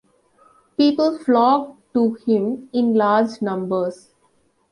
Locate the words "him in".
2.25-2.95